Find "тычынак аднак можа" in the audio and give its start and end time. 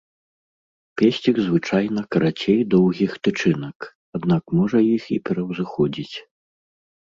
3.27-4.79